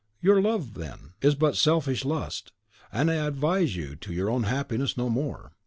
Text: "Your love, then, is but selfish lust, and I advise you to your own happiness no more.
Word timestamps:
"Your 0.19 0.41
love, 0.41 0.73
then, 0.73 1.13
is 1.21 1.35
but 1.35 1.55
selfish 1.55 2.03
lust, 2.03 2.53
and 2.91 3.11
I 3.11 3.23
advise 3.27 3.75
you 3.75 3.95
to 3.97 4.11
your 4.11 4.31
own 4.31 4.45
happiness 4.45 4.97
no 4.97 5.09
more. 5.11 5.51